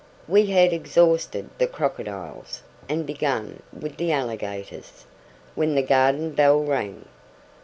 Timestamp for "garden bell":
5.83-6.63